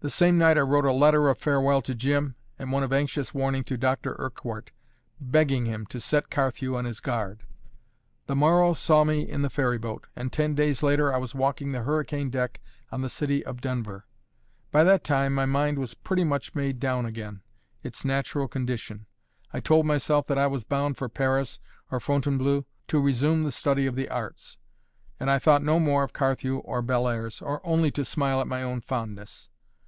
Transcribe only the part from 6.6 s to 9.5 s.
on his guard; the morrow saw me in the